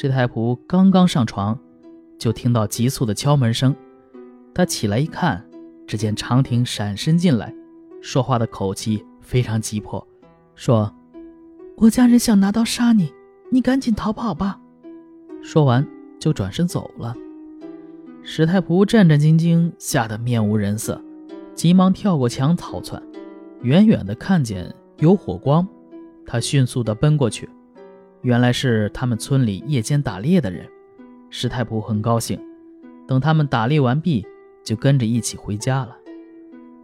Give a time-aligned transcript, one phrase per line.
[0.00, 1.58] 石太仆刚刚上床，
[2.20, 3.74] 就听到急促的敲门声。
[4.54, 5.44] 他起来一看，
[5.88, 7.52] 只见长亭闪身进来，
[8.00, 10.06] 说话的口气非常急迫，
[10.54, 10.94] 说
[11.78, 13.12] ：“我家人想拿刀杀你，
[13.50, 14.60] 你赶紧逃跑吧。”
[15.42, 15.84] 说完
[16.20, 17.12] 就转身走了。
[18.22, 21.02] 史太仆战战兢兢，吓得面无人色，
[21.56, 23.02] 急忙跳过墙逃窜。
[23.62, 25.66] 远远的看见有火光，
[26.24, 27.50] 他迅速的奔过去。
[28.22, 30.68] 原来是他们村里夜间打猎的人，
[31.30, 32.38] 石太仆很高兴。
[33.06, 34.26] 等他们打猎完毕，
[34.62, 35.96] 就跟着一起回家了。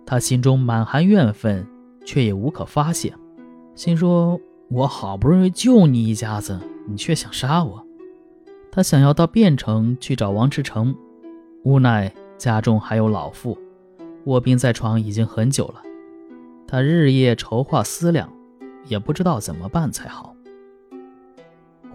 [0.07, 1.67] 他心中满含怨愤，
[2.05, 3.13] 却也无可发泄，
[3.75, 7.85] 心说：“我好不容易救你一家子，你却想杀我。”
[8.71, 10.95] 他想要到汴城去找王志成，
[11.63, 13.59] 无奈家中还有老父，
[14.25, 15.83] 卧病在床已经很久了。
[16.67, 18.29] 他日夜筹划思量，
[18.87, 20.34] 也不知道怎么办才好。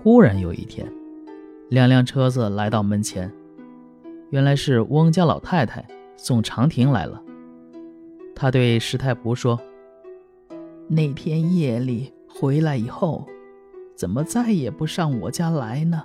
[0.01, 0.89] 忽然有一天，
[1.67, 3.29] 两辆车子来到门前，
[4.29, 7.21] 原来是翁家老太太送长亭来了。
[8.33, 9.59] 他对石太仆说
[10.87, 13.27] ：“那天夜里回来以后，
[13.93, 16.01] 怎么再也不上我家来呢？”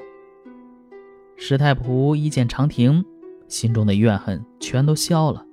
[1.38, 3.04] 石太仆一见长亭，
[3.46, 5.46] 心中的怨恨全都消了，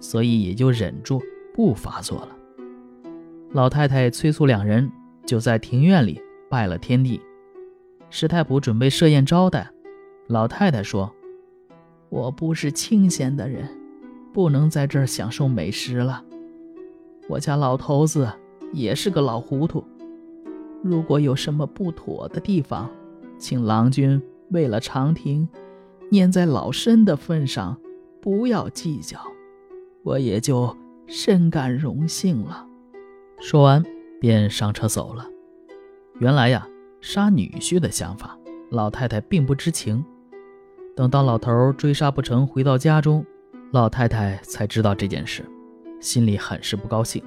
[0.00, 1.20] 所以也就忍住
[1.52, 2.28] 不发作了。
[3.52, 4.90] 老太太催促两人，
[5.26, 6.18] 就在庭院里
[6.48, 7.20] 拜了天地。
[8.08, 9.68] 石太仆准备设宴招待，
[10.28, 11.12] 老太太说
[12.08, 13.68] ：“我不是清闲的人，
[14.32, 16.24] 不能在这儿享受美食了。
[17.28, 18.32] 我家老头子
[18.72, 19.84] 也是个老糊涂，
[20.82, 22.88] 如果有什么不妥的地方，
[23.36, 25.48] 请郎君为了长亭，
[26.10, 27.76] 念在老身的份上，
[28.22, 29.18] 不要计较，
[30.04, 30.74] 我也就
[31.06, 32.66] 深感荣幸了。”
[33.40, 33.84] 说完，
[34.20, 35.26] 便上车走了。
[36.20, 36.66] 原来呀。
[37.06, 38.36] 杀女婿的想法，
[38.68, 40.04] 老太太并不知情。
[40.96, 43.24] 等到老头追杀不成，回到家中，
[43.70, 45.48] 老太太才知道这件事，
[46.00, 47.22] 心里很是不高兴，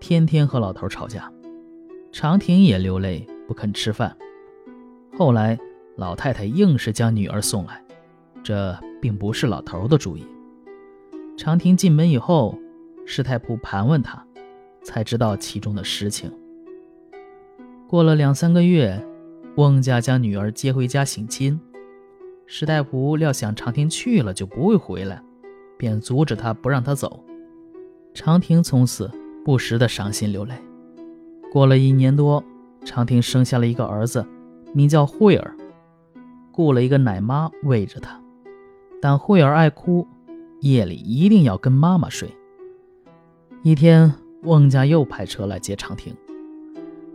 [0.00, 1.30] 天天和老头吵架。
[2.10, 4.16] 长亭也流泪不肯吃饭。
[5.18, 5.58] 后来
[5.96, 7.84] 老太太硬是将女儿送来，
[8.42, 10.24] 这并不是老头的主意。
[11.36, 12.58] 长亭进门以后，
[13.04, 14.26] 师太仆盘问他，
[14.82, 16.32] 才知道其中的实情。
[17.88, 19.00] 过了两三个月，
[19.54, 21.60] 翁家将女儿接回家省亲。
[22.44, 25.22] 石太仆料想长亭去了就不会回来，
[25.78, 27.22] 便阻止他不让他走。
[28.12, 29.08] 长亭从此
[29.44, 30.54] 不时的伤心流泪。
[31.52, 32.42] 过了一年多，
[32.84, 34.26] 长亭生下了一个儿子，
[34.72, 35.54] 名叫慧儿，
[36.50, 38.20] 雇了一个奶妈喂着他。
[39.00, 40.04] 但慧儿爱哭，
[40.60, 42.28] 夜里一定要跟妈妈睡。
[43.62, 46.12] 一天，翁家又派车来接长亭。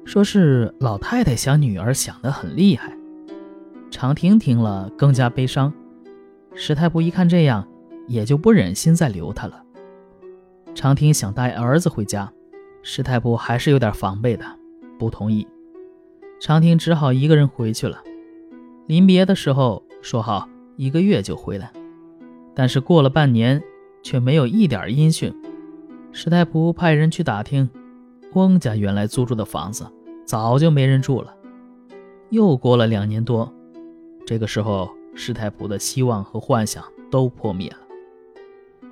[0.03, 2.97] 说是老太太想女儿想得很厉害，
[3.89, 5.71] 长亭听了更加悲伤。
[6.53, 7.65] 石太仆一看这样，
[8.07, 9.63] 也就不忍心再留他了。
[10.73, 12.31] 长亭想带儿子回家，
[12.81, 14.45] 石太仆还是有点防备的，
[14.97, 15.47] 不同意。
[16.39, 18.01] 长亭只好一个人回去了。
[18.87, 21.71] 临别的时候说好一个月就回来，
[22.55, 23.61] 但是过了半年，
[24.01, 25.33] 却没有一点音讯。
[26.11, 27.69] 石太仆派人去打听。
[28.33, 29.85] 翁家原来租住的房子
[30.25, 31.35] 早就没人住了。
[32.29, 33.53] 又过了两年多，
[34.25, 37.77] 这个时候石太仆的希望和幻想都破灭了，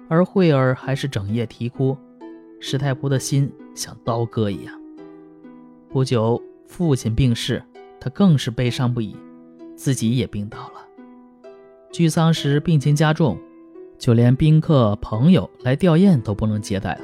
[0.09, 1.95] 而慧儿还是整夜啼哭，
[2.59, 4.77] 石太仆的心像刀割一样。
[5.87, 7.63] 不久，父亲病逝，
[7.99, 9.15] 他更是悲伤不已，
[9.75, 10.85] 自己也病倒了。
[11.91, 13.39] 聚丧时病情加重，
[13.97, 17.01] 就连宾客朋友来吊唁都不能接待了。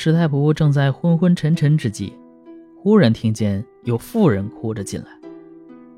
[0.00, 2.12] 石太仆正在昏昏沉沉之际，
[2.76, 5.08] 忽然听见有妇人哭着进来。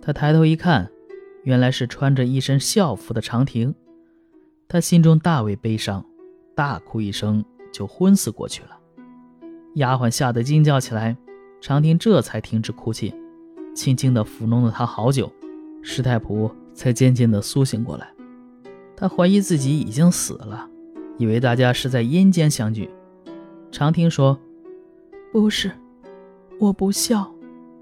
[0.00, 0.90] 他抬头一看，
[1.42, 3.74] 原来是穿着一身孝服的长亭。
[4.66, 6.02] 他心中大为悲伤，
[6.54, 8.70] 大哭一声就昏死过去了。
[9.74, 11.14] 丫鬟吓得惊叫起来，
[11.60, 13.12] 长亭这才停止哭泣，
[13.74, 15.30] 轻轻地抚弄了他好久，
[15.82, 18.08] 石太仆才渐渐地苏醒过来。
[18.96, 20.66] 他怀疑自己已经死了，
[21.18, 22.88] 以为大家是在阴间相聚。
[23.72, 24.38] 常听说
[25.32, 25.70] ：“不是，
[26.58, 27.32] 我不孝，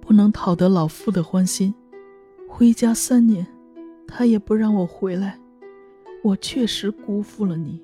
[0.00, 1.75] 不能讨得老父的欢心。
[2.46, 3.46] 回家三年，
[4.06, 5.38] 他也不让我回来，
[6.23, 7.81] 我确实辜负了你。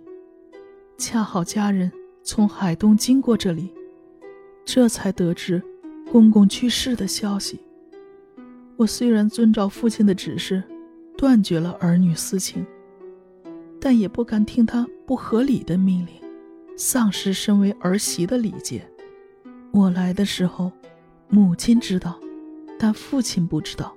[0.99, 1.91] 恰好家人
[2.23, 3.73] 从海东经过这里，
[4.65, 5.62] 这才得知
[6.12, 7.59] 公公去世的消息。
[8.77, 10.62] 我虽然遵照父亲的指示，
[11.17, 12.65] 断绝了儿女私情，
[13.81, 16.12] 但也不敢听他不合理的命令。”
[16.76, 18.85] 丧失身为儿媳的礼节。
[19.71, 20.71] 我来的时候，
[21.29, 22.19] 母亲知道，
[22.79, 23.94] 但父亲不知道。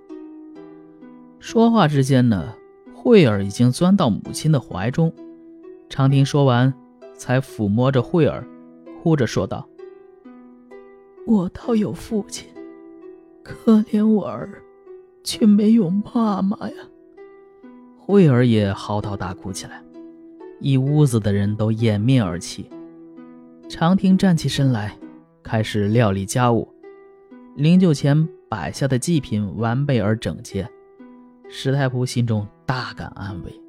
[1.39, 2.53] 说话之间呢，
[2.94, 5.13] 慧儿已经钻到母亲的怀中。
[5.89, 6.74] 长亭说完，
[7.15, 8.45] 才抚摸着慧儿，
[9.01, 9.68] 哭着说道
[11.25, 12.47] ：“我倒有父亲，
[13.44, 14.62] 可怜我儿，
[15.23, 16.75] 却没有妈妈呀。”
[17.97, 19.81] 慧儿也嚎啕大哭起来，
[20.59, 22.69] 一屋子的人都掩面而泣。
[23.69, 24.98] 长亭站起身来，
[25.44, 26.68] 开始料理家务。
[27.56, 30.68] 灵柩前摆下的祭品完备而整洁，
[31.50, 33.62] 石太仆心中大感安慰。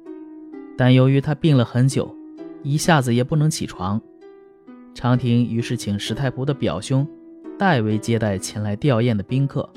[0.77, 2.15] 但由于他病了很久，
[2.63, 4.01] 一下子也不能起床。
[4.93, 7.07] 长亭于是请石太仆的表兄
[7.57, 9.69] 代为接待前来吊唁的宾客。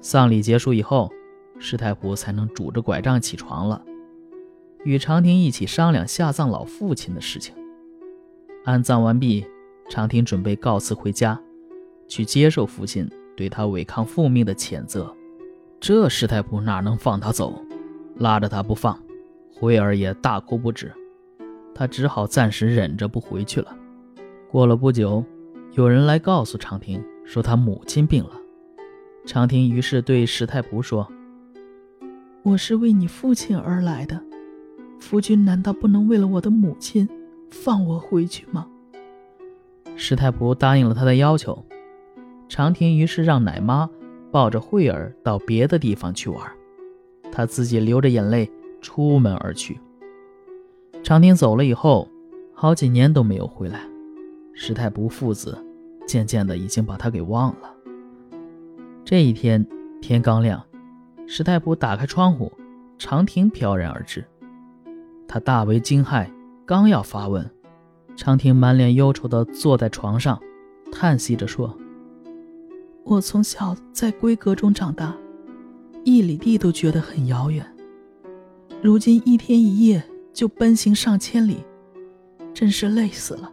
[0.00, 1.10] 丧礼结束以后，
[1.58, 3.82] 石太仆才能拄着拐杖起床了，
[4.84, 7.54] 与长亭一起商量下葬老父亲的事情。
[8.64, 9.46] 安葬完毕，
[9.88, 11.40] 长亭准备告辞回家，
[12.06, 15.14] 去接受父亲对他违抗父命的谴责。
[15.80, 17.62] 这石太仆哪能放他走，
[18.16, 18.98] 拉着他不放。
[19.54, 20.92] 辉儿也大哭不止，
[21.74, 23.76] 他只好暂时忍着不回去了。
[24.50, 25.24] 过了不久，
[25.72, 28.32] 有人来告诉长亭说他母亲病了。
[29.26, 31.06] 长亭于是对石太仆说
[32.42, 34.20] ：“我是为你父亲而来的，
[35.00, 37.08] 夫君难道不能为了我的母亲
[37.50, 38.66] 放我回去吗？”
[39.96, 41.64] 石太仆答应了他的要求。
[42.48, 43.88] 长亭于是让奶妈
[44.30, 46.50] 抱着慧儿到别的地方去玩，
[47.30, 48.50] 他自己流着眼泪。
[48.80, 49.76] 出门而去。
[51.02, 52.08] 长亭走了以后，
[52.54, 53.80] 好几年都没有回来。
[54.54, 55.58] 石太仆父子
[56.06, 57.74] 渐渐的已经把他给忘了。
[59.04, 59.66] 这一天
[60.00, 60.64] 天刚亮，
[61.26, 62.52] 石太仆打开窗户，
[62.98, 64.24] 长亭飘然而至。
[65.28, 66.26] 他大为惊骇，
[66.64, 67.48] 刚要发问，
[68.16, 70.40] 长亭满脸忧愁的坐在床上，
[70.90, 71.76] 叹息着说
[73.04, 75.14] ：“我从小在闺阁中长大，
[76.02, 77.64] 一里地都觉得很遥远。”
[78.80, 80.02] 如今一天一夜
[80.32, 81.58] 就奔行上千里，
[82.54, 83.52] 真是累死了。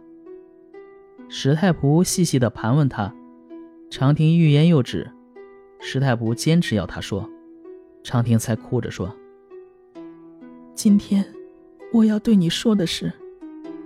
[1.28, 3.12] 石太仆细细的盘问他，
[3.90, 5.10] 长亭欲言又止。
[5.78, 7.28] 石太仆坚持要他说，
[8.02, 9.14] 长亭才哭着说
[10.74, 11.24] ：“今天
[11.92, 13.12] 我要对你说的是，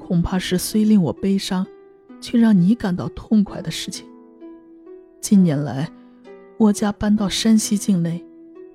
[0.00, 1.66] 恐怕是虽令我悲伤，
[2.20, 4.06] 却让你感到痛快的事情。
[5.20, 5.90] 近年来，
[6.56, 8.24] 我家搬到山西境内，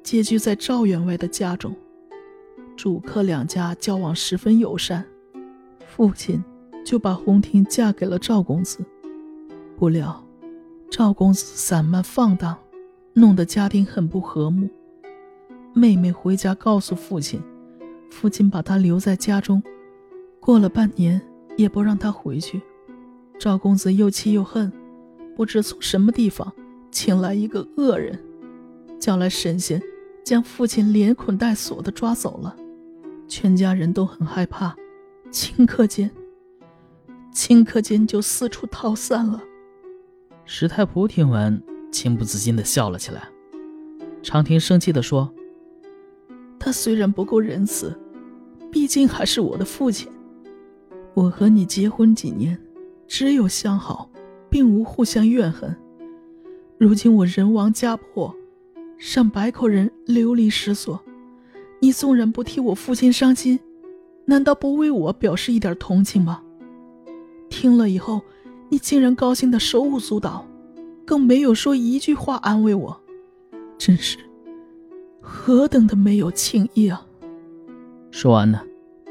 [0.03, 1.75] 借居在赵员外的家中。”
[2.77, 5.05] 主客两家交往十分友善，
[5.87, 6.43] 父亲
[6.85, 8.85] 就把红婷嫁给了赵公子。
[9.77, 10.25] 不料，
[10.89, 12.57] 赵公子散漫放荡，
[13.13, 14.69] 弄得家庭很不和睦。
[15.73, 17.41] 妹妹回家告诉父亲，
[18.09, 19.61] 父亲把她留在家中，
[20.39, 21.21] 过了半年
[21.57, 22.61] 也不让她回去。
[23.37, 24.71] 赵公子又气又恨，
[25.35, 26.53] 不知从什么地方
[26.91, 28.17] 请来一个恶人，
[28.99, 29.81] 叫来神仙，
[30.23, 32.55] 将父亲连捆带锁的抓走了。
[33.27, 34.75] 全家人都很害怕，
[35.31, 36.09] 顷刻间，
[37.33, 39.43] 顷刻间就四处逃散了。
[40.45, 41.61] 石太仆听完，
[41.91, 43.27] 情不自禁地笑了起来。
[44.21, 45.33] 长亭生气地说
[46.65, 47.95] ：“他虽然不够仁慈，
[48.71, 50.11] 毕竟还是我的父亲。
[51.13, 52.59] 我和你结婚几年，
[53.07, 54.09] 只有相好，
[54.49, 55.75] 并无互相怨恨。
[56.79, 58.35] 如今我人亡家破，
[58.97, 60.99] 上百口人流离失所。”
[61.79, 63.59] 你纵然不替我父亲伤心，
[64.25, 66.41] 难道不为我表示一点同情吗？
[67.47, 68.23] 听了以后，
[68.69, 70.43] 你竟然高兴的手舞足蹈，
[71.05, 72.99] 更没有说一句话安慰我，
[73.77, 74.17] 真是
[75.27, 77.03] 何等的没有情义啊！
[78.11, 78.61] 说完呢，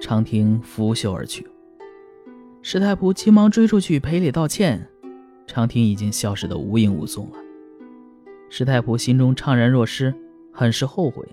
[0.00, 1.44] 长亭拂袖而去。
[2.62, 4.88] 石太仆急忙追出去赔礼道歉，
[5.46, 7.38] 长亭已经消失的无影无踪了。
[8.48, 10.14] 石太仆心中怅然若失，
[10.52, 11.26] 很是后悔。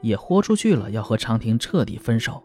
[0.00, 2.42] 也豁出去了，要和长亭彻底分手。